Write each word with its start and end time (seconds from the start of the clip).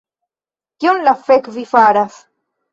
Kion 0.79 0.99
la 1.09 1.15
fek' 1.27 1.53
vi 1.59 1.69
faras 1.77 2.21